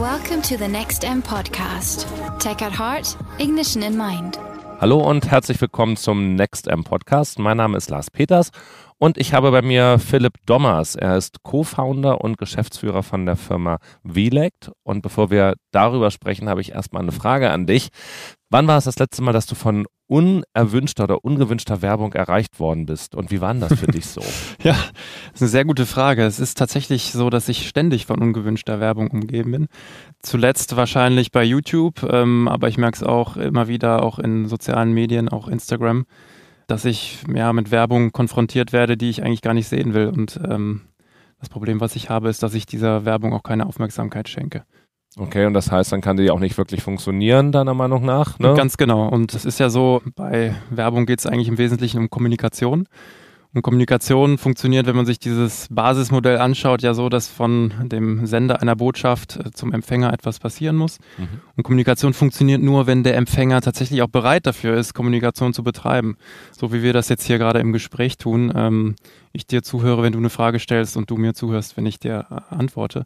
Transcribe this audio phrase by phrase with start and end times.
[0.00, 2.06] Welcome to the Next M podcast.
[2.38, 4.38] Tech at heart, ignition in mind.
[4.80, 7.38] Hallo und herzlich willkommen zum Next M Podcast.
[7.38, 8.50] Mein Name ist Lars Peters
[8.96, 10.94] und ich habe bei mir Philipp Dommers.
[10.94, 14.72] Er ist Co-Founder und Geschäftsführer von der Firma VLECT.
[14.84, 17.90] Und bevor wir darüber sprechen, habe ich erstmal eine Frage an dich.
[18.48, 22.84] Wann war es das letzte Mal, dass du von unerwünschter oder ungewünschter Werbung erreicht worden
[22.84, 23.14] bist?
[23.14, 24.20] Und wie war das für dich so?
[24.62, 26.24] Ja, das ist eine sehr gute Frage.
[26.24, 29.66] Es ist tatsächlich so, dass ich ständig von ungewünschter Werbung umgeben bin.
[30.20, 34.92] Zuletzt wahrscheinlich bei YouTube, ähm, aber ich merke es auch immer wieder, auch in sozialen
[34.92, 36.04] Medien, auch Instagram,
[36.66, 40.08] dass ich ja mit Werbung konfrontiert werde, die ich eigentlich gar nicht sehen will.
[40.08, 40.82] Und ähm,
[41.38, 44.64] das Problem, was ich habe, ist, dass ich dieser Werbung auch keine Aufmerksamkeit schenke.
[45.18, 48.38] Okay, und das heißt, dann kann die auch nicht wirklich funktionieren, deiner Meinung nach?
[48.38, 48.54] Ne?
[48.54, 49.08] Ganz genau.
[49.08, 52.86] Und es ist ja so, bei Werbung geht es eigentlich im Wesentlichen um Kommunikation.
[53.52, 58.62] Und Kommunikation funktioniert, wenn man sich dieses Basismodell anschaut, ja so, dass von dem Sender
[58.62, 60.98] einer Botschaft äh, zum Empfänger etwas passieren muss.
[61.18, 61.40] Mhm.
[61.56, 66.16] Und Kommunikation funktioniert nur, wenn der Empfänger tatsächlich auch bereit dafür ist, Kommunikation zu betreiben.
[66.56, 68.52] So wie wir das jetzt hier gerade im Gespräch tun.
[68.54, 68.94] Ähm,
[69.32, 72.26] ich dir zuhöre, wenn du eine Frage stellst und du mir zuhörst, wenn ich dir
[72.30, 73.04] äh, antworte.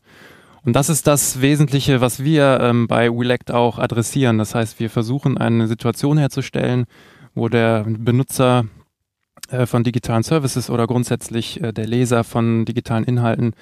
[0.64, 4.38] Und das ist das Wesentliche, was wir ähm, bei WeLect auch adressieren.
[4.38, 6.86] Das heißt, wir versuchen eine Situation herzustellen,
[7.34, 8.64] wo der Benutzer
[9.66, 13.54] von digitalen Services oder grundsätzlich äh, der Leser von digitalen Inhalten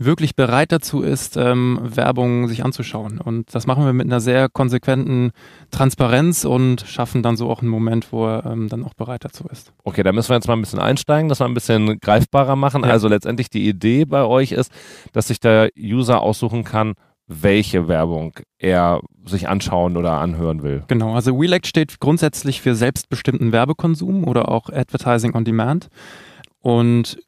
[0.00, 3.20] wirklich bereit dazu ist, ähm, Werbung sich anzuschauen.
[3.20, 5.32] Und das machen wir mit einer sehr konsequenten
[5.70, 9.44] Transparenz und schaffen dann so auch einen Moment, wo er ähm, dann auch bereit dazu
[9.52, 9.72] ist.
[9.84, 12.82] Okay, da müssen wir jetzt mal ein bisschen einsteigen, das mal ein bisschen greifbarer machen.
[12.82, 12.90] Ja.
[12.90, 14.72] Also letztendlich die Idee bei euch ist,
[15.12, 16.94] dass sich der User aussuchen kann,
[17.30, 20.82] welche Werbung er sich anschauen oder anhören will.
[20.88, 25.88] Genau, also WeLect steht grundsätzlich für selbstbestimmten Werbekonsum oder auch Advertising on Demand.
[26.58, 27.18] Und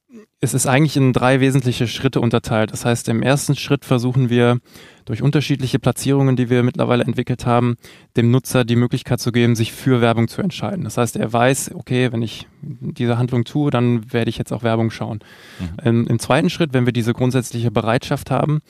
[0.40, 2.72] es ist eigentlich in drei wesentliche Schritte unterteilt.
[2.72, 4.58] Das heißt, im ersten Schritt versuchen wir
[5.04, 7.76] durch unterschiedliche Platzierungen, die wir mittlerweile entwickelt haben,
[8.16, 10.82] dem Nutzer die Möglichkeit zu geben, sich für Werbung zu entscheiden.
[10.82, 14.64] Das heißt, er weiß, okay, wenn ich diese Handlung tue, dann werde ich jetzt auch
[14.64, 15.20] Werbung schauen.
[15.60, 15.88] Mhm.
[15.88, 18.62] Im, Im zweiten Schritt, wenn wir diese grundsätzliche Bereitschaft haben,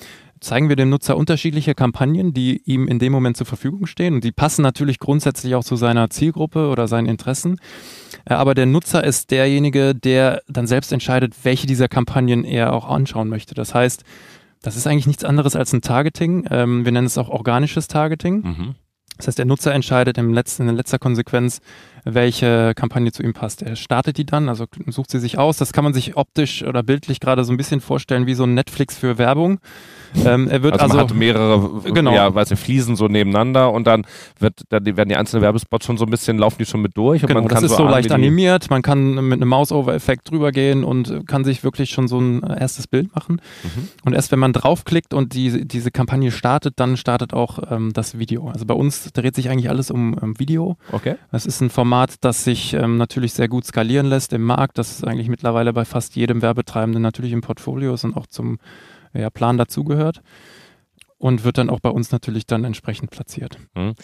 [0.43, 4.15] zeigen wir dem Nutzer unterschiedliche Kampagnen, die ihm in dem Moment zur Verfügung stehen.
[4.15, 7.59] Und die passen natürlich grundsätzlich auch zu seiner Zielgruppe oder seinen Interessen.
[8.25, 12.89] Äh, aber der Nutzer ist derjenige, der dann selbst entscheidet, welche dieser Kampagnen er auch
[12.89, 13.55] anschauen möchte.
[13.55, 14.05] Das heißt,
[14.63, 16.47] das ist eigentlich nichts anderes als ein Targeting.
[16.51, 18.43] Ähm, wir nennen es auch organisches Targeting.
[18.43, 18.75] Mhm.
[19.22, 21.60] Das heißt, der Nutzer entscheidet im letzten, in letzter Konsequenz,
[22.05, 23.62] welche Kampagne zu ihm passt.
[23.62, 25.59] Er startet die dann, also sucht sie sich aus.
[25.59, 28.55] Das kann man sich optisch oder bildlich gerade so ein bisschen vorstellen wie so ein
[28.55, 29.61] Netflix für Werbung.
[30.27, 32.12] Ähm, er wird also, also man hat mehrere genau.
[32.12, 34.05] ja, weiß nicht, Fliesen so nebeneinander und dann
[34.41, 37.22] wird dann werden die einzelnen Werbespots schon so ein bisschen laufen die schon mit durch.
[37.22, 38.69] Genau, das ist so, so leicht animiert.
[38.69, 42.88] Man kann mit einem Mouse-Over-Effekt drüber gehen und kann sich wirklich schon so ein erstes
[42.88, 43.41] Bild machen.
[43.62, 43.88] Mhm.
[44.05, 48.19] Und erst wenn man draufklickt und die, diese Kampagne startet, dann startet auch ähm, das
[48.19, 48.49] Video.
[48.49, 50.77] Also bei uns dreht sich eigentlich alles um, um Video.
[50.91, 51.17] Okay.
[51.31, 54.78] Das ist ein Format, das sich ähm, natürlich sehr gut skalieren lässt im Markt.
[54.78, 58.59] Das ist eigentlich mittlerweile bei fast jedem Werbetreibenden natürlich im Portfolio ist und auch zum
[59.15, 60.23] ja, Plan dazugehört
[61.23, 63.59] und wird dann auch bei uns natürlich dann entsprechend platziert.
[63.77, 63.95] Hm.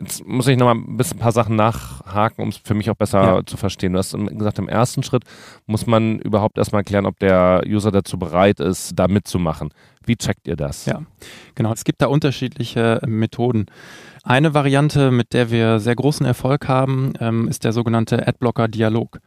[0.00, 2.94] Jetzt muss ich nochmal ein bisschen ein paar Sachen nachhaken, um es für mich auch
[2.94, 3.46] besser ja.
[3.46, 3.92] zu verstehen.
[3.92, 5.24] Du hast gesagt, im ersten Schritt
[5.66, 9.70] muss man überhaupt erstmal klären, ob der User dazu bereit ist, da mitzumachen.
[10.06, 10.86] Wie checkt ihr das?
[10.86, 11.02] Ja,
[11.54, 11.72] genau.
[11.72, 13.66] Es gibt da unterschiedliche Methoden.
[14.22, 19.18] Eine Variante, mit der wir sehr großen Erfolg haben, ähm, ist der sogenannte Adblocker-Dialog.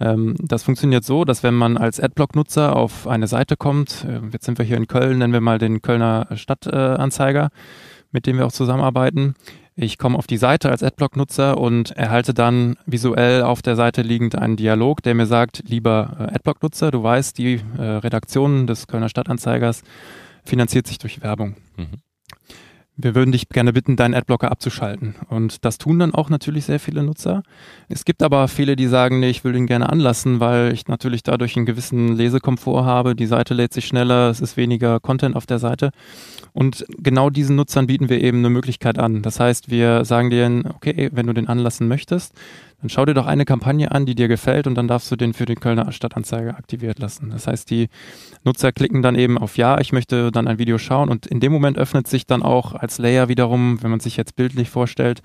[0.00, 4.44] Ähm, das funktioniert so, dass wenn man als Adblock-Nutzer auf eine Seite kommt, äh, jetzt
[4.44, 7.58] sind wir hier in Köln, nennen wir mal den Kölner Stadtanzeiger, äh,
[8.12, 9.34] mit dem wir auch zusammenarbeiten.
[9.80, 14.34] Ich komme auf die Seite als Adblock-Nutzer und erhalte dann visuell auf der Seite liegend
[14.34, 19.08] einen Dialog, der mir sagt, lieber äh, Adblock-Nutzer, du weißt, die äh, Redaktion des Kölner
[19.08, 19.84] Stadtanzeigers
[20.44, 21.54] finanziert sich durch Werbung.
[21.76, 22.07] Mhm
[23.00, 25.14] wir würden dich gerne bitten, deinen Adblocker abzuschalten.
[25.28, 27.44] Und das tun dann auch natürlich sehr viele Nutzer.
[27.88, 31.22] Es gibt aber viele, die sagen, nee, ich will den gerne anlassen, weil ich natürlich
[31.22, 33.14] dadurch einen gewissen Lesekomfort habe.
[33.14, 35.90] Die Seite lädt sich schneller, es ist weniger Content auf der Seite.
[36.52, 39.22] Und genau diesen Nutzern bieten wir eben eine Möglichkeit an.
[39.22, 42.34] Das heißt, wir sagen denen, okay, wenn du den anlassen möchtest,
[42.80, 45.34] dann schau dir doch eine Kampagne an, die dir gefällt und dann darfst du den
[45.34, 47.30] für den Kölner Stadtanzeiger aktiviert lassen.
[47.30, 47.88] Das heißt, die
[48.44, 51.52] Nutzer klicken dann eben auf Ja, ich möchte dann ein Video schauen und in dem
[51.52, 55.22] Moment öffnet sich dann auch als Layer wiederum, wenn man sich jetzt bildlich vorstellt,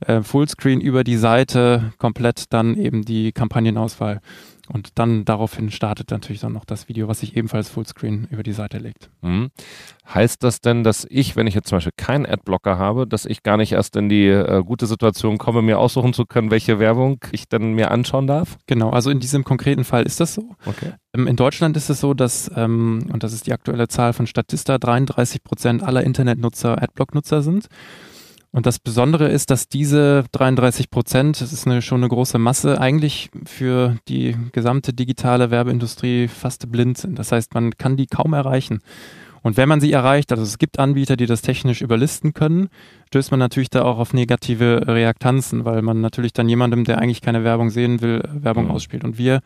[0.00, 4.20] äh, Fullscreen über die Seite komplett dann eben die Kampagnenauswahl.
[4.68, 8.52] Und dann daraufhin startet natürlich dann noch das Video, was sich ebenfalls Fullscreen über die
[8.52, 9.10] Seite legt.
[9.22, 9.50] Mhm.
[10.12, 13.42] Heißt das denn, dass ich, wenn ich jetzt zum Beispiel keinen Adblocker habe, dass ich
[13.42, 17.18] gar nicht erst in die äh, gute Situation komme, mir aussuchen zu können, welche Werbung
[17.32, 18.58] ich dann mir anschauen darf?
[18.66, 20.54] Genau, also in diesem konkreten Fall ist das so.
[20.64, 20.92] Okay.
[21.14, 24.26] Ähm, in Deutschland ist es so, dass, ähm, und das ist die aktuelle Zahl von
[24.26, 27.66] Statista, 33 Prozent aller Internetnutzer Adblock-Nutzer sind.
[28.52, 32.80] Und das Besondere ist, dass diese 33 Prozent, das ist eine, schon eine große Masse,
[32.80, 37.18] eigentlich für die gesamte digitale Werbeindustrie fast blind sind.
[37.18, 38.80] Das heißt, man kann die kaum erreichen.
[39.42, 42.68] Und wenn man sie erreicht, also es gibt Anbieter, die das technisch überlisten können,
[43.08, 47.20] stößt man natürlich da auch auf negative Reaktanzen, weil man natürlich dann jemandem, der eigentlich
[47.20, 48.70] keine Werbung sehen will, Werbung mhm.
[48.72, 49.04] ausspielt.
[49.04, 49.40] Und wir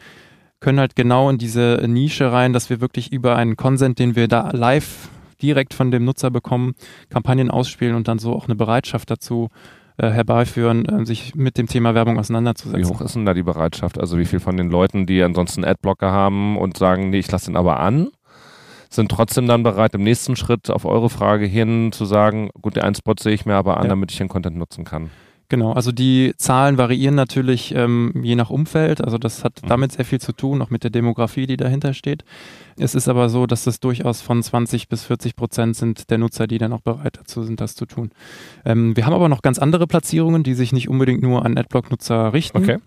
[0.61, 4.29] können halt genau in diese Nische rein, dass wir wirklich über einen Consent, den wir
[4.29, 5.11] da live
[5.42, 6.75] direkt von dem Nutzer bekommen,
[7.08, 9.48] Kampagnen ausspielen und dann so auch eine Bereitschaft dazu
[9.96, 12.81] äh, herbeiführen, äh, sich mit dem Thema Werbung auseinanderzusetzen.
[12.81, 13.98] Wie hoch ist denn da die Bereitschaft?
[14.00, 17.46] Also wie viel von den Leuten, die ansonsten Adblocker haben und sagen, nee, ich lasse
[17.46, 18.08] den aber an,
[18.88, 22.82] sind trotzdem dann bereit, im nächsten Schritt auf eure Frage hin zu sagen, gut, den
[22.82, 23.88] einen Spot sehe ich mir aber an, ja.
[23.90, 25.10] damit ich den Content nutzen kann.
[25.50, 29.02] Genau, also die Zahlen variieren natürlich ähm, je nach Umfeld.
[29.02, 29.67] Also das hat mhm.
[29.67, 32.25] damit sehr viel zu tun, auch mit der Demografie, die dahinter steht.
[32.79, 36.47] Es ist aber so, dass das durchaus von 20 bis 40 Prozent sind der Nutzer,
[36.47, 38.11] die dann auch bereit dazu sind, das zu tun.
[38.64, 42.32] Ähm, wir haben aber noch ganz andere Platzierungen, die sich nicht unbedingt nur an Adblock-Nutzer
[42.32, 42.56] richten.
[42.56, 42.79] Okay.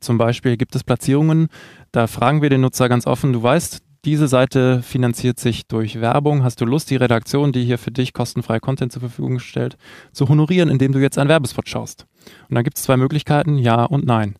[0.00, 1.48] Zum Beispiel gibt es Platzierungen,
[1.92, 6.42] da fragen wir den Nutzer ganz offen, du weißt, diese Seite finanziert sich durch Werbung.
[6.42, 9.76] Hast du Lust, die Redaktion, die hier für dich kostenfrei Content zur Verfügung stellt,
[10.12, 12.06] zu honorieren, indem du jetzt einen Werbespot schaust?
[12.48, 14.36] Und dann gibt es zwei Möglichkeiten, ja und nein.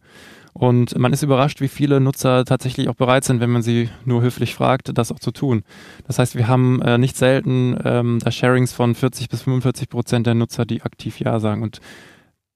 [0.55, 4.21] Und man ist überrascht, wie viele Nutzer tatsächlich auch bereit sind, wenn man sie nur
[4.21, 5.63] höflich fragt, das auch zu tun.
[6.07, 10.27] Das heißt, wir haben äh, nicht selten ähm, da Sharings von 40 bis 45 Prozent
[10.27, 11.63] der Nutzer, die aktiv Ja sagen.
[11.63, 11.81] Und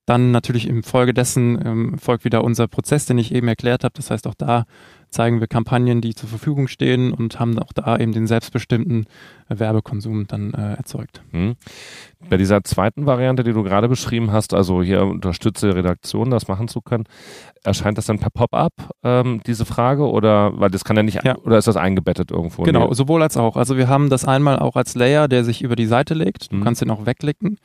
[0.07, 3.95] dann natürlich im Folge dessen ähm, folgt wieder unser Prozess, den ich eben erklärt habe.
[3.97, 4.67] Das heißt, auch da
[5.17, 9.07] zeigen wir Kampagnen, die zur Verfügung stehen und haben auch da eben den selbstbestimmten
[9.49, 11.23] äh, Werbekonsum dann äh, erzeugt.
[11.33, 11.57] Hm.
[12.29, 16.69] Bei dieser zweiten Variante, die du gerade beschrieben hast, also hier unterstütze Redaktion, das machen
[16.69, 17.05] zu können,
[17.65, 18.73] erscheint das dann per Pop-up,
[19.03, 20.09] ähm, diese Frage?
[20.11, 21.37] Oder weil das kann ja nicht ja.
[21.39, 22.65] oder ist das eingebettet irgendwo?
[22.65, 23.57] Genau, sowohl als auch.
[23.57, 26.53] Also wir haben das einmal auch als Layer, der sich über die Seite legt.
[26.53, 26.65] Du hm.
[26.65, 27.59] kannst den auch wegklicken.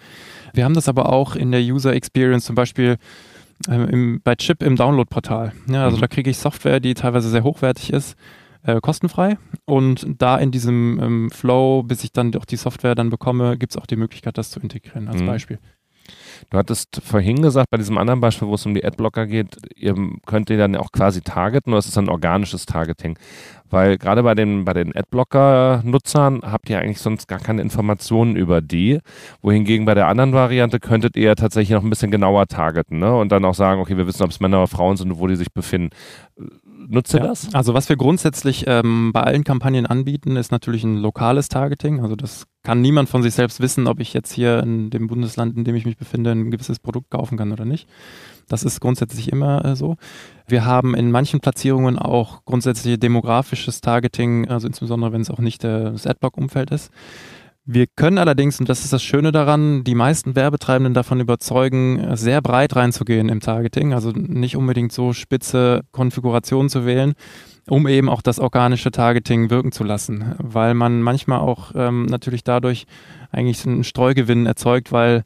[0.54, 2.98] Wir haben das aber auch in der User Experience zum Beispiel
[3.68, 5.54] äh, im, bei Chip im Download-Portal.
[5.68, 6.02] Ja, also mhm.
[6.02, 8.16] da kriege ich Software, die teilweise sehr hochwertig ist,
[8.64, 9.38] äh, kostenfrei.
[9.66, 13.74] Und da in diesem ähm, Flow, bis ich dann auch die Software dann bekomme, gibt
[13.74, 15.28] es auch die Möglichkeit, das zu integrieren als mhm.
[15.28, 15.60] Beispiel.
[16.50, 19.96] Du hattest vorhin gesagt, bei diesem anderen Beispiel, wo es um die Adblocker geht, ihr
[20.26, 23.18] könnt ihr dann auch quasi targeten oder ist es ein organisches Targeting?
[23.70, 28.62] Weil gerade bei den, bei den Adblocker-Nutzern habt ihr eigentlich sonst gar keine Informationen über
[28.62, 29.00] die.
[29.42, 33.16] Wohingegen bei der anderen Variante könntet ihr tatsächlich noch ein bisschen genauer targeten ne?
[33.16, 35.28] und dann auch sagen, okay, wir wissen, ob es Männer oder Frauen sind und wo
[35.28, 35.96] die sich befinden.
[36.88, 37.28] Nutzt ihr ja.
[37.28, 37.54] das?
[37.54, 42.02] Also was wir grundsätzlich ähm, bei allen Kampagnen anbieten, ist natürlich ein lokales Targeting.
[42.02, 45.58] Also das kann niemand von sich selbst wissen, ob ich jetzt hier in dem Bundesland,
[45.58, 47.88] in dem ich mich befinde, ein gewisses Produkt kaufen kann oder nicht.
[48.48, 49.96] Das ist grundsätzlich immer äh, so.
[50.48, 55.64] Wir haben in manchen Platzierungen auch grundsätzlich demografisches Targeting, also insbesondere wenn es auch nicht
[55.64, 56.92] äh, das Adblock-Umfeld ist.
[57.64, 62.42] Wir können allerdings, und das ist das Schöne daran, die meisten Werbetreibenden davon überzeugen, sehr
[62.42, 67.14] breit reinzugehen im Targeting, also nicht unbedingt so spitze Konfigurationen zu wählen,
[67.70, 72.44] um eben auch das organische Targeting wirken zu lassen, weil man manchmal auch ähm, natürlich
[72.44, 72.86] dadurch
[73.30, 75.24] eigentlich einen Streugewinn erzeugt, weil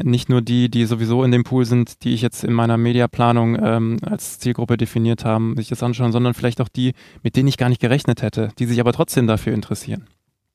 [0.00, 3.58] nicht nur die, die sowieso in dem Pool sind, die ich jetzt in meiner Mediaplanung
[3.60, 6.92] ähm, als Zielgruppe definiert haben, sich das anschauen, sondern vielleicht auch die,
[7.24, 10.06] mit denen ich gar nicht gerechnet hätte, die sich aber trotzdem dafür interessieren.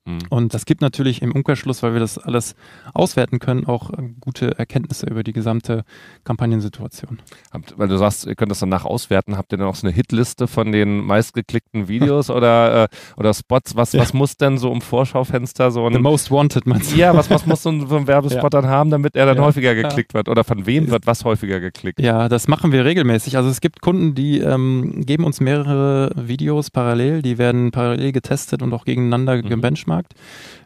[0.08, 0.20] Mhm.
[0.30, 2.56] Und das gibt natürlich im Umkehrschluss, weil wir das alles
[2.94, 5.84] auswerten können, auch äh, gute Erkenntnisse über die gesamte
[6.24, 7.20] Kampagnensituation.
[7.52, 9.94] Habt, weil du sagst, ihr könnt das danach auswerten, habt ihr dann auch so eine
[9.94, 12.88] Hitliste von den meistgeklickten Videos oder, äh,
[13.18, 13.76] oder Spots?
[13.76, 14.02] Was, ja.
[14.02, 15.94] was muss denn so im Vorschaufenster so ein.
[15.94, 16.96] The most wanted, du?
[16.96, 18.62] Ja, was, was muss so ein, so ein Werbespot ja.
[18.62, 19.44] dann haben, damit er dann ja.
[19.44, 20.30] häufiger geklickt wird?
[20.30, 22.00] Oder von wem wird was häufiger geklickt?
[22.00, 23.36] Ja, das machen wir regelmäßig.
[23.36, 28.62] Also es gibt Kunden, die ähm, geben uns mehrere Videos parallel, die werden parallel getestet
[28.62, 29.50] und auch gegeneinander mhm.
[29.50, 29.97] gebenchmarkt.
[29.98, 30.14] Markt.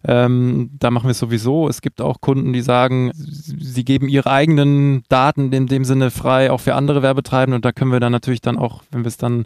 [0.03, 1.67] Ähm, da machen wir es sowieso.
[1.67, 6.51] Es gibt auch Kunden, die sagen, sie geben ihre eigenen Daten in dem Sinne frei,
[6.51, 7.55] auch für andere Werbetreibende.
[7.55, 9.45] Und da können wir dann natürlich dann auch, wenn wir es dann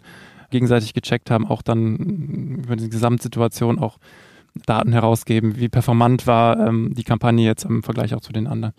[0.50, 1.96] gegenseitig gecheckt haben, auch dann
[2.64, 3.98] über die Gesamtsituation auch
[4.64, 5.56] Daten herausgeben.
[5.56, 8.72] Wie performant war ähm, die Kampagne jetzt im Vergleich auch zu den anderen?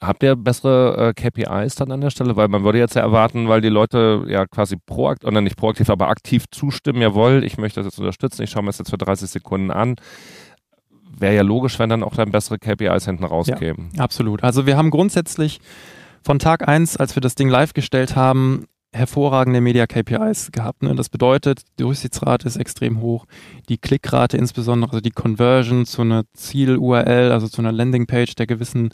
[0.00, 2.36] Habt ihr bessere äh, KPIs dann an der Stelle?
[2.36, 5.88] Weil man würde jetzt ja erwarten, weil die Leute ja quasi proaktiv, oder nicht proaktiv,
[5.88, 8.98] aber aktiv zustimmen, jawohl, ich möchte das jetzt unterstützen, ich schaue mir das jetzt für
[8.98, 9.96] 30 Sekunden an
[11.18, 13.90] wäre ja logisch, wenn dann auch dann bessere KPIs hinten rauskämen.
[13.94, 14.42] Ja, absolut.
[14.42, 15.60] Also wir haben grundsätzlich
[16.22, 20.82] von Tag eins, als wir das Ding live gestellt haben, hervorragende Media-KPIs gehabt.
[20.82, 20.94] Ne?
[20.94, 23.26] Das bedeutet, die Durchsichtsrate ist extrem hoch,
[23.68, 28.90] die Klickrate insbesondere, also die Conversion zu einer Ziel-URL, also zu einer Landingpage der gewissen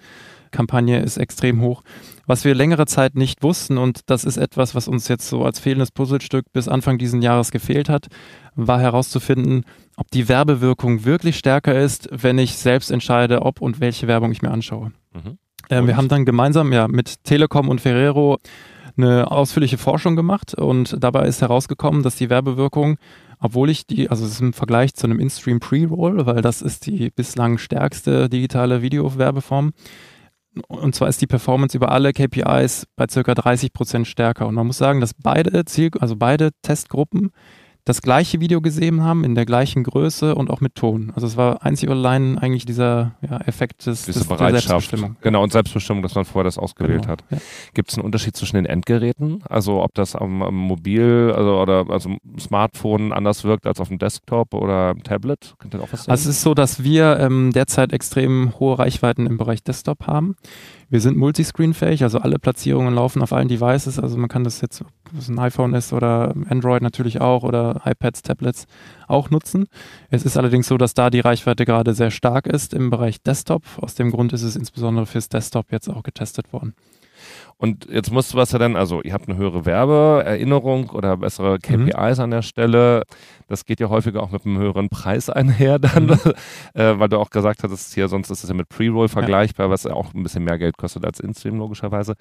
[0.53, 1.83] Kampagne ist extrem hoch.
[2.27, 5.59] Was wir längere Zeit nicht wussten, und das ist etwas, was uns jetzt so als
[5.59, 8.07] fehlendes Puzzlestück bis Anfang diesen Jahres gefehlt hat,
[8.55, 9.65] war herauszufinden,
[9.97, 14.43] ob die Werbewirkung wirklich stärker ist, wenn ich selbst entscheide, ob und welche Werbung ich
[14.43, 14.93] mir anschaue.
[15.13, 15.39] Mhm.
[15.69, 18.39] Äh, wir haben dann gemeinsam ja, mit Telekom und Ferrero
[18.97, 22.99] eine ausführliche Forschung gemacht und dabei ist herausgekommen, dass die Werbewirkung,
[23.41, 26.87] obwohl ich die, also es ist im Vergleich zu einem In-Stream Pre-Roll, weil das ist
[26.87, 29.73] die bislang stärkste digitale Video-Werbeform,
[30.69, 34.47] und zwar ist die Performance über alle KPIs bei circa 30 Prozent stärker.
[34.47, 37.31] Und man muss sagen, dass beide Ziel, also beide Testgruppen
[37.85, 41.12] das gleiche Video gesehen haben, in der gleichen Größe und auch mit Ton.
[41.17, 44.69] Also es war einzig und allein eigentlich dieser ja, Effekt des, Diese des Bereitschaft.
[44.69, 45.17] Selbstbestimmung.
[45.21, 47.25] Genau, und Selbstbestimmung, dass man vorher das ausgewählt genau, hat.
[47.31, 47.39] Ja.
[47.75, 49.43] Gibt es einen Unterschied zwischen den Endgeräten?
[49.49, 53.99] Also ob das am, am, Mobil also, oder also Smartphone anders wirkt als auf dem
[53.99, 55.55] Desktop oder Tablet?
[55.59, 56.12] Könnt ihr auch was sagen?
[56.12, 60.37] Also es ist so, dass wir ähm, derzeit extrem hohe Reichweiten im Bereich Desktop haben.
[60.93, 63.99] Wir sind multiscreen-fähig, also alle Platzierungen laufen auf allen Devices.
[63.99, 67.81] Also man kann das jetzt, ob es ein iPhone ist oder Android natürlich auch oder
[67.87, 68.67] iPads, Tablets
[69.09, 69.69] auch nutzen.
[70.11, 73.63] Es ist allerdings so, dass da die Reichweite gerade sehr stark ist im Bereich Desktop.
[73.79, 76.75] Aus dem Grund ist es insbesondere fürs Desktop jetzt auch getestet worden.
[77.57, 81.59] Und jetzt musst du was ja dann, also ihr habt eine höhere Werbeerinnerung oder bessere
[81.59, 82.25] KPIs mhm.
[82.25, 83.05] an der Stelle.
[83.47, 86.19] Das geht ja häufiger auch mit einem höheren Preis einher dann, mhm.
[86.75, 89.71] äh, weil du auch gesagt hattest, hier sonst ist es ja mit Pre-Roll vergleichbar, ja.
[89.71, 92.14] was ja auch ein bisschen mehr Geld kostet als In-Stream logischerweise.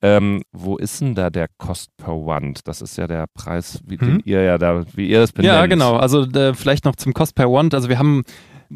[0.00, 2.68] Ähm, wo ist denn da der Cost per Wand?
[2.68, 4.22] Das ist ja der Preis, wie mhm.
[4.24, 5.54] ihr ja da, wie ihr das benennt.
[5.54, 5.96] Ja, genau.
[5.96, 7.74] Also äh, vielleicht noch zum Cost per Wand.
[7.74, 8.22] Also wir haben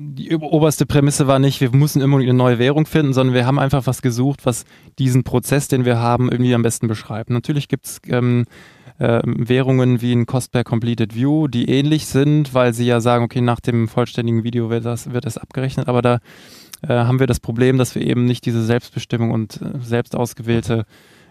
[0.00, 3.59] die oberste Prämisse war nicht, wir müssen immer eine neue Währung finden, sondern wir haben
[3.59, 4.64] einfach was gesucht, was
[4.99, 7.31] diesen Prozess, den wir haben, irgendwie am besten beschreibt.
[7.31, 8.45] Natürlich gibt es ähm,
[8.99, 13.25] äh, Währungen wie ein Cost per Completed View, die ähnlich sind, weil sie ja sagen,
[13.25, 16.19] okay, nach dem vollständigen Video wird das, wird das abgerechnet, aber da
[16.83, 20.87] äh, haben wir das Problem, dass wir eben nicht diese Selbstbestimmung und äh, selbst ausgewählte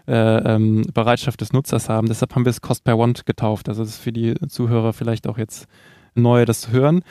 [0.06, 2.08] äh, ähm, Bereitschaft des Nutzers haben.
[2.08, 3.68] Deshalb haben wir es Cost per Want getauft.
[3.68, 5.68] Also das ist für die Zuhörer vielleicht auch jetzt
[6.14, 7.02] neu, das zu hören.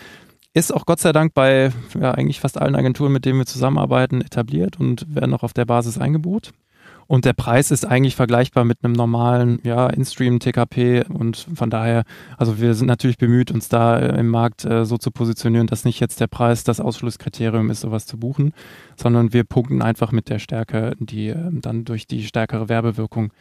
[0.58, 1.72] Ist auch Gott sei Dank bei
[2.02, 5.66] ja, eigentlich fast allen Agenturen, mit denen wir zusammenarbeiten, etabliert und werden auch auf der
[5.66, 6.52] Basis eingebucht.
[7.06, 12.06] Und der Preis ist eigentlich vergleichbar mit einem normalen ja, In-Stream TKP und von daher,
[12.40, 15.86] also wir sind natürlich bemüht, uns da äh, im Markt äh, so zu positionieren, dass
[15.86, 18.52] nicht jetzt der Preis das Ausschlusskriterium ist, sowas zu buchen,
[18.96, 23.32] sondern wir punkten einfach mit der Stärke, die äh, dann durch die stärkere Werbewirkung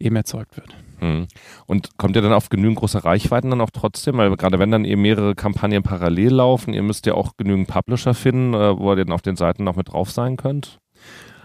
[0.00, 0.74] eben erzeugt wird.
[1.00, 1.28] Hm.
[1.66, 4.16] Und kommt ihr dann auf genügend große Reichweiten dann auch trotzdem?
[4.16, 8.14] Weil gerade wenn dann eben mehrere Kampagnen parallel laufen, ihr müsst ja auch genügend Publisher
[8.14, 10.80] finden, äh, wo ihr dann auf den Seiten noch mit drauf sein könnt?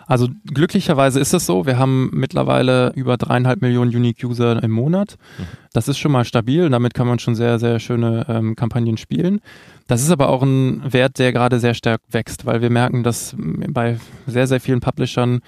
[0.05, 5.15] Also glücklicherweise ist es so, wir haben mittlerweile über dreieinhalb Millionen Unique User im Monat.
[5.38, 5.43] Mhm.
[5.72, 9.39] Das ist schon mal stabil, damit kann man schon sehr, sehr schöne ähm, Kampagnen spielen.
[9.88, 13.36] Das ist aber auch ein Wert, der gerade sehr stark wächst, weil wir merken, dass
[13.38, 15.41] bei sehr, sehr vielen Publishern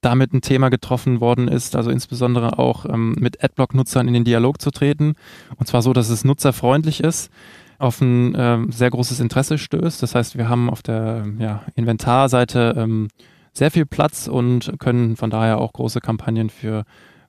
[0.00, 4.60] damit ein Thema getroffen worden ist, also insbesondere auch ähm, mit Adblock-Nutzern in den Dialog
[4.60, 5.14] zu treten.
[5.56, 7.30] Und zwar so, dass es nutzerfreundlich ist,
[7.78, 10.02] auf ein ähm, sehr großes Interesse stößt.
[10.02, 13.08] Das heißt, wir haben auf der ja, Inventarseite ähm,
[13.52, 16.84] sehr viel Platz und können von daher auch große Kampagnen für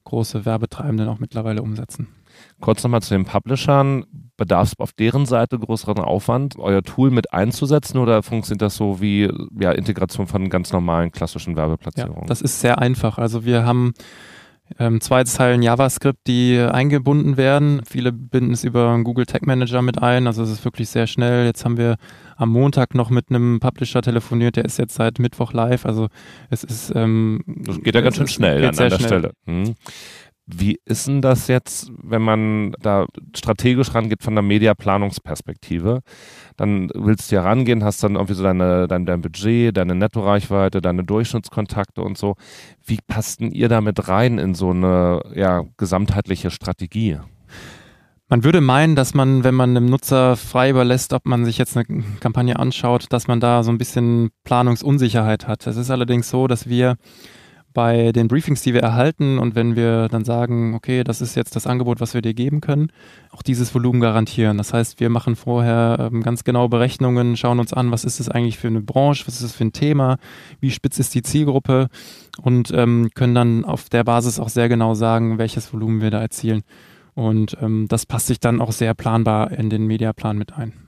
[0.05, 2.07] große Werbetreibenden auch mittlerweile umsetzen.
[2.59, 4.05] Kurz nochmal zu den Publishern.
[4.37, 8.99] Bedarf es auf deren Seite größeren Aufwand, euer Tool mit einzusetzen oder funktioniert das so
[8.99, 12.23] wie ja, Integration von ganz normalen klassischen Werbeplatzierungen?
[12.23, 13.17] Ja, das ist sehr einfach.
[13.17, 13.93] Also wir haben
[14.79, 17.81] ähm, zwei Zeilen JavaScript, die eingebunden werden.
[17.87, 20.27] Viele binden es über einen Google Tag Manager mit ein.
[20.27, 21.45] Also es ist wirklich sehr schnell.
[21.45, 21.97] Jetzt haben wir
[22.35, 25.85] am Montag noch mit einem Publisher telefoniert, der ist jetzt seit Mittwoch live.
[25.85, 26.07] Also
[26.49, 29.07] es ist ähm, Das geht ja ganz schön schnell an, an der schnell.
[29.07, 29.31] Stelle.
[29.45, 29.75] Hm.
[30.47, 36.01] Wie ist denn das jetzt, wenn man da strategisch rangeht von der Mediaplanungsperspektive?
[36.55, 40.81] Dann willst du ja rangehen, hast dann irgendwie so deine, dein, dein Budget, deine Nettoreichweite,
[40.81, 42.35] deine Durchschnittskontakte und so.
[42.85, 47.17] Wie passt denn ihr damit rein in so eine ja, gesamtheitliche Strategie?
[48.27, 51.75] Man würde meinen, dass man, wenn man einem Nutzer frei überlässt, ob man sich jetzt
[51.77, 55.65] eine Kampagne anschaut, dass man da so ein bisschen Planungsunsicherheit hat.
[55.65, 56.97] Es ist allerdings so, dass wir
[57.75, 61.55] bei den Briefings, die wir erhalten und wenn wir dann sagen, okay, das ist jetzt
[61.55, 62.87] das Angebot, was wir dir geben können,
[63.31, 64.57] auch dieses Volumen garantieren.
[64.57, 68.29] Das heißt, wir machen vorher ähm, ganz genaue Berechnungen, schauen uns an, was ist es
[68.29, 70.17] eigentlich für eine Branche, was ist es für ein Thema,
[70.59, 71.89] wie spitz ist die Zielgruppe
[72.41, 76.21] und ähm, können dann auf der Basis auch sehr genau sagen, welches Volumen wir da
[76.21, 76.63] erzielen.
[77.13, 80.84] Und ähm, das passt sich dann auch sehr planbar in den Mediaplan mit ein.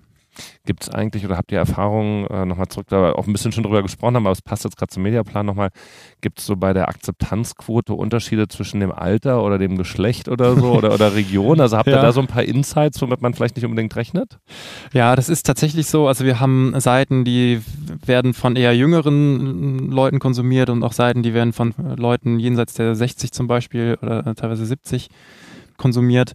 [0.65, 3.63] Gibt es eigentlich oder habt ihr Erfahrungen, äh, nochmal zurück, da auch ein bisschen schon
[3.63, 5.70] drüber gesprochen haben, aber es passt jetzt gerade zum Mediaplan nochmal,
[6.22, 10.74] gibt es so bei der Akzeptanzquote Unterschiede zwischen dem Alter oder dem Geschlecht oder so
[10.74, 11.62] oder, oder Region?
[11.62, 14.39] Also habt ihr da so ein paar Insights, womit man vielleicht nicht unbedingt rechnet?
[14.94, 16.08] Ja, das ist tatsächlich so.
[16.08, 17.62] Also wir haben Seiten, die
[18.06, 22.96] werden von eher jüngeren Leuten konsumiert und auch Seiten, die werden von Leuten jenseits der
[22.96, 25.10] 60 zum Beispiel oder teilweise 70
[25.77, 26.34] konsumiert.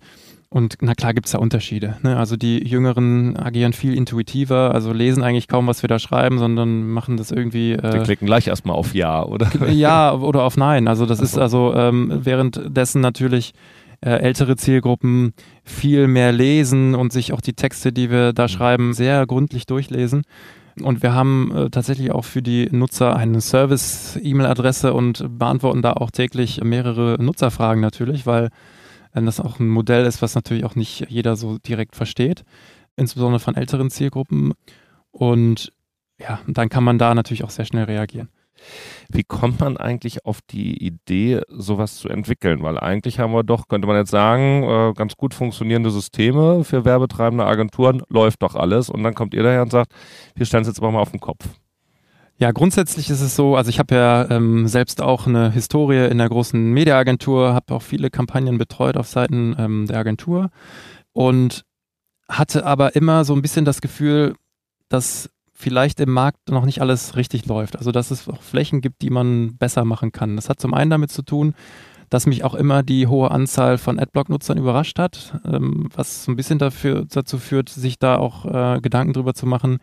[0.53, 1.97] Und na klar gibt es da Unterschiede.
[2.03, 2.19] Ne?
[2.19, 6.91] Also die Jüngeren agieren viel intuitiver, also lesen eigentlich kaum, was wir da schreiben, sondern
[6.91, 7.73] machen das irgendwie.
[7.73, 9.49] Äh, die klicken gleich erstmal auf Ja, oder?
[9.71, 10.89] Ja, oder auf Nein.
[10.89, 11.25] Also das so.
[11.25, 13.55] ist also ähm, währenddessen natürlich
[14.03, 15.33] äh, ältere Zielgruppen
[15.65, 18.49] viel mehr lesen und sich auch die Texte, die wir da mhm.
[18.49, 20.23] schreiben, sehr gründlich durchlesen.
[20.83, 26.11] Und wir haben äh, tatsächlich auch für die Nutzer eine Service-E-Mail-Adresse und beantworten da auch
[26.11, 28.51] täglich mehrere Nutzerfragen natürlich, weil
[29.13, 32.45] wenn das auch ein Modell ist, was natürlich auch nicht jeder so direkt versteht,
[32.97, 34.53] insbesondere von älteren Zielgruppen.
[35.11, 35.73] Und
[36.19, 38.29] ja, dann kann man da natürlich auch sehr schnell reagieren.
[39.09, 42.63] Wie kommt man eigentlich auf die Idee, sowas zu entwickeln?
[42.63, 46.85] Weil eigentlich haben wir doch, könnte man jetzt sagen, äh, ganz gut funktionierende Systeme für
[46.85, 48.89] werbetreibende Agenturen, läuft doch alles.
[48.89, 49.93] Und dann kommt ihr daher und sagt,
[50.35, 51.49] wir stellen es jetzt mal auf den Kopf.
[52.43, 56.19] Ja, grundsätzlich ist es so, also ich habe ja ähm, selbst auch eine Historie in
[56.19, 60.51] der großen Mediaagentur, habe auch viele Kampagnen betreut auf Seiten ähm, der Agentur
[61.13, 61.63] und
[62.29, 64.35] hatte aber immer so ein bisschen das Gefühl,
[64.89, 67.77] dass vielleicht im Markt noch nicht alles richtig läuft.
[67.77, 70.35] Also dass es auch Flächen gibt, die man besser machen kann.
[70.35, 71.55] Das hat zum einen damit zu tun,
[72.11, 76.37] dass mich auch immer die hohe Anzahl von Adblock-Nutzern überrascht hat, ähm, was so ein
[76.37, 79.79] bisschen dafür, dazu führt, sich da auch äh, Gedanken drüber zu machen,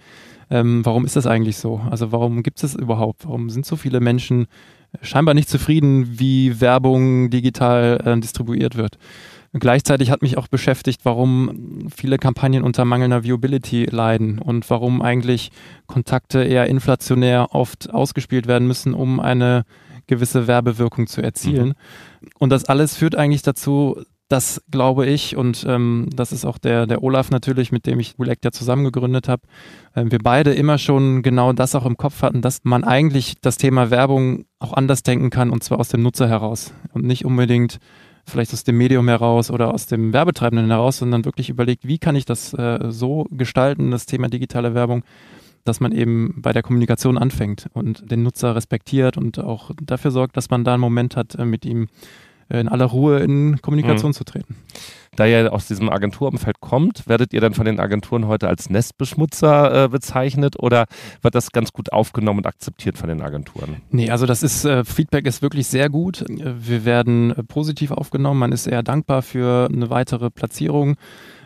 [0.50, 1.82] ähm, warum ist das eigentlich so?
[1.90, 3.26] Also warum gibt es überhaupt?
[3.26, 4.48] Warum sind so viele Menschen
[5.02, 8.98] scheinbar nicht zufrieden, wie Werbung digital äh, distribuiert wird?
[9.52, 15.52] Gleichzeitig hat mich auch beschäftigt, warum viele Kampagnen unter mangelnder Viewability leiden und warum eigentlich
[15.88, 19.66] Kontakte eher inflationär oft ausgespielt werden müssen, um eine
[20.06, 21.70] gewisse Werbewirkung zu erzielen.
[21.70, 22.30] Mhm.
[22.38, 26.86] Und das alles führt eigentlich dazu, das glaube ich, und ähm, das ist auch der,
[26.86, 29.42] der Olaf natürlich, mit dem ich Relect ja zusammen gegründet habe,
[29.96, 33.58] äh, wir beide immer schon genau das auch im Kopf hatten, dass man eigentlich das
[33.58, 36.74] Thema Werbung auch anders denken kann, und zwar aus dem Nutzer heraus.
[36.94, 37.80] Und nicht unbedingt
[38.28, 42.16] vielleicht aus dem Medium heraus oder aus dem Werbetreibenden heraus, sondern wirklich überlegt, wie kann
[42.16, 45.04] ich das äh, so gestalten, das Thema digitale Werbung,
[45.66, 50.38] dass man eben bei der Kommunikation anfängt und den Nutzer respektiert und auch dafür sorgt,
[50.38, 51.88] dass man da einen Moment hat, äh, mit ihm
[52.50, 54.16] in aller Ruhe in Kommunikation mhm.
[54.16, 54.56] zu treten.
[55.16, 59.86] Da ihr aus diesem Agenturumfeld kommt, werdet ihr dann von den Agenturen heute als Nestbeschmutzer
[59.86, 60.86] äh, bezeichnet oder
[61.22, 63.82] wird das ganz gut aufgenommen und akzeptiert von den Agenturen?
[63.92, 66.24] Nee, also das ist, äh, Feedback ist wirklich sehr gut.
[66.30, 68.40] Wir werden äh, positiv aufgenommen.
[68.40, 70.96] Man ist eher dankbar für eine weitere Platzierung.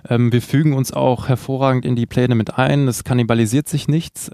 [0.07, 2.87] Ähm, wir fügen uns auch hervorragend in die Pläne mit ein.
[2.87, 4.29] Es kannibalisiert sich nichts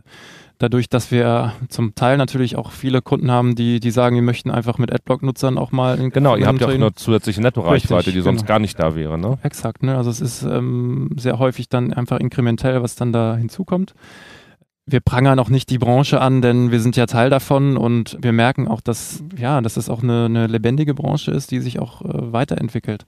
[0.60, 4.52] dadurch, dass wir zum Teil natürlich auch viele Kunden haben, die, die sagen, die möchten
[4.52, 8.22] einfach mit Adblock-Nutzern auch mal in Genau, ihr habt ja auch eine zusätzliche Netto-Reichweite, die
[8.22, 8.48] sonst genau.
[8.48, 9.40] gar nicht da wäre, ne?
[9.42, 9.98] Exakt, ne?
[9.98, 13.94] Also es ist ähm, sehr häufig dann einfach inkrementell, was dann da hinzukommt.
[14.86, 18.34] Wir prangern auch nicht die Branche an, denn wir sind ja Teil davon und wir
[18.34, 22.02] merken auch, dass, ja, dass es auch eine, eine lebendige Branche ist, die sich auch
[22.02, 23.06] äh, weiterentwickelt.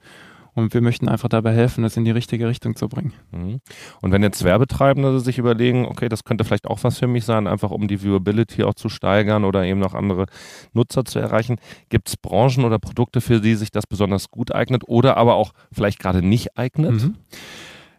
[0.54, 3.14] Und wir möchten einfach dabei helfen, das in die richtige Richtung zu bringen.
[3.30, 3.60] Mhm.
[4.02, 7.46] Und wenn jetzt Werbetreibende sich überlegen, okay, das könnte vielleicht auch was für mich sein,
[7.46, 10.26] einfach um die Viewability auch zu steigern oder eben noch andere
[10.72, 11.56] Nutzer zu erreichen,
[11.88, 15.52] gibt es Branchen oder Produkte, für die sich das besonders gut eignet oder aber auch
[15.72, 17.02] vielleicht gerade nicht eignet?
[17.02, 17.14] Mhm.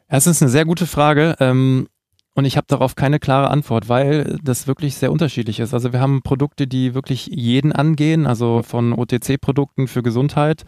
[0.10, 1.36] Das ist eine sehr gute Frage.
[1.40, 1.88] Ähm,
[2.36, 5.74] und ich habe darauf keine klare Antwort, weil das wirklich sehr unterschiedlich ist.
[5.74, 10.64] Also wir haben Produkte, die wirklich jeden angehen, also von OTC-Produkten für Gesundheit,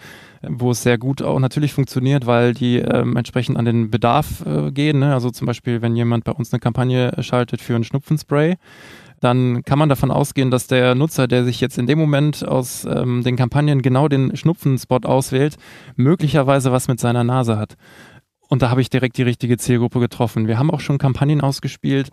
[0.47, 4.71] wo es sehr gut auch natürlich funktioniert, weil die ähm, entsprechend an den Bedarf äh,
[4.71, 4.99] gehen.
[4.99, 5.13] Ne?
[5.13, 8.57] Also zum Beispiel, wenn jemand bei uns eine Kampagne schaltet für ein Schnupfenspray,
[9.21, 12.85] dann kann man davon ausgehen, dass der Nutzer, der sich jetzt in dem Moment aus
[12.85, 15.55] ähm, den Kampagnen genau den Schnupfenspot auswählt,
[15.95, 17.75] möglicherweise was mit seiner Nase hat.
[18.47, 20.47] Und da habe ich direkt die richtige Zielgruppe getroffen.
[20.47, 22.09] Wir haben auch schon Kampagnen ausgespielt.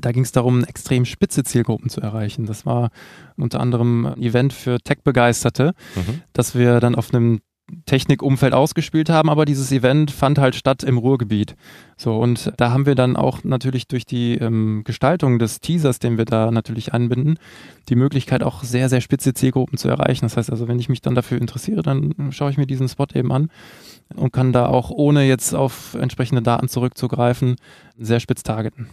[0.00, 2.46] Da ging es darum, extrem spitze Zielgruppen zu erreichen.
[2.46, 2.90] Das war
[3.36, 6.22] unter anderem ein Event für Tech-Begeisterte, mhm.
[6.32, 7.40] dass wir dann auf einem
[7.86, 11.54] Technikumfeld ausgespielt haben, aber dieses Event fand halt statt im Ruhrgebiet.
[11.96, 16.16] So, und da haben wir dann auch natürlich durch die ähm, Gestaltung des Teasers, den
[16.16, 17.38] wir da natürlich anbinden,
[17.88, 20.24] die Möglichkeit auch sehr, sehr spitze Zielgruppen zu erreichen.
[20.24, 23.06] Das heißt also, wenn ich mich dann dafür interessiere, dann schaue ich mir diesen Spot
[23.14, 23.50] eben an
[24.14, 27.56] und kann da auch ohne jetzt auf entsprechende Daten zurückzugreifen
[27.98, 28.88] sehr spitz targeten.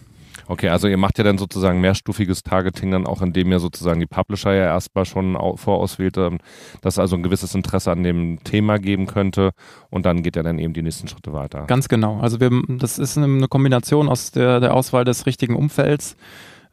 [0.48, 4.06] Okay, also ihr macht ja dann sozusagen mehrstufiges Targeting dann auch, indem ihr sozusagen die
[4.06, 6.38] Publisher ja erstmal schon vorauswählt, ähm,
[6.82, 9.50] dass also ein gewisses Interesse an dem Thema geben könnte
[9.90, 11.64] und dann geht ja dann eben die nächsten Schritte weiter.
[11.66, 12.20] Ganz genau.
[12.20, 16.16] Also wir, das ist eine Kombination aus der, der Auswahl des richtigen Umfelds.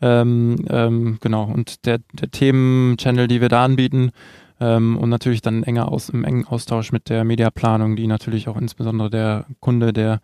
[0.02, 4.12] Ähm, ähm, genau, und der, der Themen-Channel, die wir da anbieten,
[4.60, 8.58] ähm, und natürlich dann enger aus, im engen Austausch mit der Mediaplanung, die natürlich auch
[8.58, 10.20] insbesondere der Kunde, der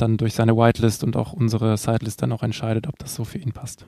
[0.00, 3.38] dann durch seine Whitelist und auch unsere Sidelist dann auch entscheidet, ob das so für
[3.38, 3.86] ihn passt.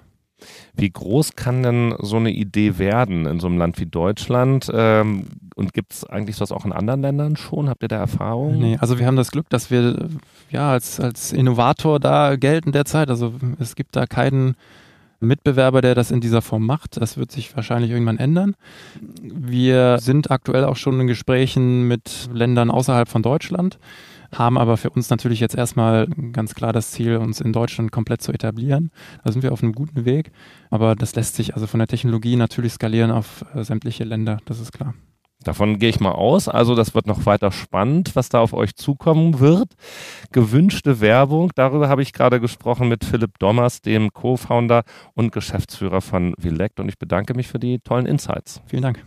[0.74, 4.70] Wie groß kann denn so eine Idee werden in so einem Land wie Deutschland?
[4.72, 7.68] Ähm, und gibt es eigentlich das auch in anderen Ländern schon?
[7.68, 8.58] Habt ihr da Erfahrung?
[8.58, 10.08] Nee, also wir haben das Glück, dass wir
[10.50, 13.10] ja als, als Innovator da gelten derzeit.
[13.10, 14.54] Also es gibt da keinen
[15.20, 17.00] Mitbewerber, der das in dieser Form macht.
[17.00, 18.56] Das wird sich wahrscheinlich irgendwann ändern.
[19.22, 23.78] Wir sind aktuell auch schon in Gesprächen mit Ländern außerhalb von Deutschland
[24.32, 28.22] haben aber für uns natürlich jetzt erstmal ganz klar das Ziel, uns in Deutschland komplett
[28.22, 28.90] zu etablieren.
[29.24, 30.30] Da sind wir auf einem guten Weg,
[30.70, 34.60] aber das lässt sich also von der Technologie natürlich skalieren auf äh, sämtliche Länder, das
[34.60, 34.94] ist klar.
[35.42, 36.48] Davon gehe ich mal aus.
[36.48, 39.72] Also das wird noch weiter spannend, was da auf euch zukommen wird.
[40.32, 44.82] Gewünschte Werbung, darüber habe ich gerade gesprochen mit Philipp Dommers, dem Co-Founder
[45.14, 46.78] und Geschäftsführer von Vilect.
[46.78, 48.60] Und ich bedanke mich für die tollen Insights.
[48.66, 49.06] Vielen Dank.